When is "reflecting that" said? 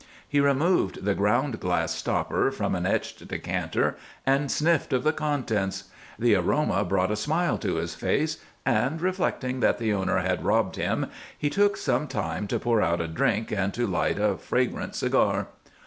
8.99-9.77